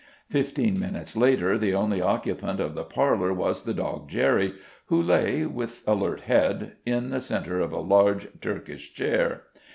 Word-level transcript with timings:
Fifteen 0.31 0.79
minutes 0.79 1.15
later 1.15 1.59
the 1.59 1.75
only 1.75 2.01
occupant 2.01 2.59
of 2.59 2.73
the 2.73 2.83
parlor 2.83 3.31
was 3.31 3.65
the 3.65 3.73
dog 3.75 4.09
Jerry, 4.09 4.55
who 4.87 4.99
lay, 4.99 5.45
with 5.45 5.83
alert 5.85 6.21
head, 6.21 6.77
in 6.87 7.11
the 7.11 7.21
centre 7.21 7.59
of 7.59 7.71
a 7.71 7.77
large 7.79 8.27
"Turkish 8.41 8.95
chair. 8.95 9.43